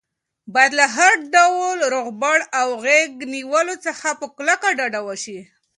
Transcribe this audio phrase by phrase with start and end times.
[0.53, 5.39] باید له هر ډول روغبړ او غېږ نیولو څخه په کلکه ډډه وشي.